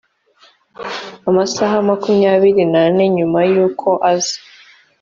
amasaha 1.29 1.75
makumyabiri 1.89 2.63
nane 2.73 3.03
nyuma 3.15 3.39
y 3.51 3.53
uko 3.65 3.89
aza 4.11 4.37